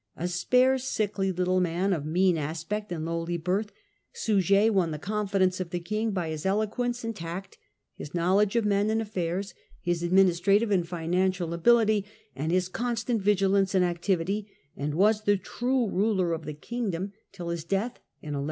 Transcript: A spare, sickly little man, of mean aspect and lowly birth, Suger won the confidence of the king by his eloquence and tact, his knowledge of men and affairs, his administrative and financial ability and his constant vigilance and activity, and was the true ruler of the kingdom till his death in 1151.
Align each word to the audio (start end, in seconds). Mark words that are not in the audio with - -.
A 0.15 0.27
spare, 0.27 0.79
sickly 0.79 1.31
little 1.31 1.59
man, 1.59 1.93
of 1.93 2.07
mean 2.07 2.35
aspect 2.35 2.91
and 2.91 3.05
lowly 3.05 3.37
birth, 3.37 3.71
Suger 4.13 4.73
won 4.73 4.89
the 4.89 4.97
confidence 4.97 5.59
of 5.59 5.69
the 5.69 5.79
king 5.79 6.09
by 6.09 6.29
his 6.29 6.43
eloquence 6.43 7.03
and 7.03 7.15
tact, 7.15 7.59
his 7.93 8.15
knowledge 8.15 8.55
of 8.55 8.65
men 8.65 8.89
and 8.89 8.99
affairs, 8.99 9.53
his 9.79 10.01
administrative 10.01 10.71
and 10.71 10.87
financial 10.87 11.53
ability 11.53 12.03
and 12.35 12.51
his 12.51 12.67
constant 12.67 13.21
vigilance 13.21 13.75
and 13.75 13.85
activity, 13.85 14.49
and 14.75 14.95
was 14.95 15.21
the 15.25 15.37
true 15.37 15.87
ruler 15.87 16.33
of 16.33 16.45
the 16.45 16.55
kingdom 16.55 17.13
till 17.31 17.49
his 17.49 17.63
death 17.63 17.99
in 18.23 18.33
1151. 18.33 18.39